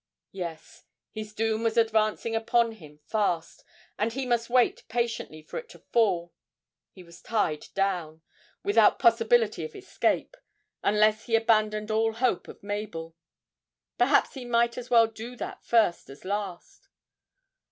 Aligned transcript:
Yes, 0.31 0.85
his 1.11 1.31
doom 1.31 1.61
was 1.61 1.77
advancing 1.77 2.35
upon 2.35 2.71
him 2.71 2.97
fast, 3.05 3.63
and 3.99 4.11
he 4.11 4.25
must 4.25 4.49
wait 4.49 4.83
patiently 4.89 5.43
for 5.43 5.59
it 5.59 5.69
to 5.69 5.77
fall; 5.93 6.33
he 6.89 7.03
was 7.03 7.21
tied 7.21 7.67
down, 7.75 8.23
without 8.63 8.97
possibility 8.97 9.63
of 9.63 9.75
escape, 9.75 10.35
unless 10.81 11.25
he 11.25 11.35
abandoned 11.35 11.91
all 11.91 12.13
hope 12.13 12.47
of 12.47 12.63
Mabel. 12.63 13.15
Perhaps 13.99 14.33
he 14.33 14.43
might 14.43 14.75
as 14.75 14.89
well 14.89 15.05
do 15.05 15.35
that 15.35 15.63
first 15.63 16.09
as 16.09 16.25
last. 16.25 16.89